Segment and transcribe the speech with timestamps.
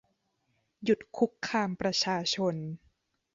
[0.83, 2.55] หยุดคุกคามประชาชน